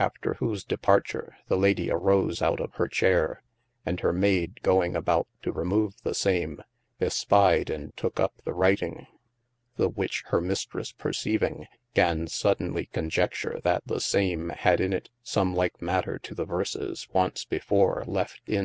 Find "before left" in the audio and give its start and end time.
17.44-18.40